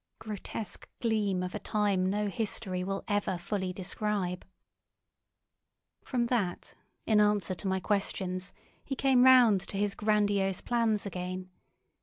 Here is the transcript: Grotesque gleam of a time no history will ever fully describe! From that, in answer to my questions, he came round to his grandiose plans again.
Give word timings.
Grotesque 0.17 0.89
gleam 0.99 1.43
of 1.43 1.53
a 1.53 1.59
time 1.59 2.09
no 2.09 2.27
history 2.27 2.83
will 2.83 3.03
ever 3.07 3.37
fully 3.37 3.71
describe! 3.71 4.43
From 6.03 6.25
that, 6.25 6.73
in 7.05 7.21
answer 7.21 7.53
to 7.53 7.67
my 7.67 7.79
questions, 7.79 8.51
he 8.83 8.95
came 8.95 9.23
round 9.25 9.61
to 9.61 9.77
his 9.77 9.93
grandiose 9.93 10.59
plans 10.59 11.05
again. 11.05 11.51